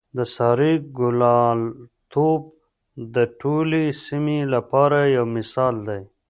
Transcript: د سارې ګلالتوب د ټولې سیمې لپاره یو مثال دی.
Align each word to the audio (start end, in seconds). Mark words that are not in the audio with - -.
د 0.17 0.19
سارې 0.35 0.73
ګلالتوب 0.97 2.41
د 3.15 3.15
ټولې 3.41 3.83
سیمې 4.05 4.39
لپاره 4.53 4.99
یو 5.17 5.25
مثال 5.37 5.75
دی. 5.87 6.01